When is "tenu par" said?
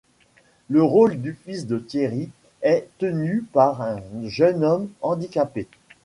2.97-3.83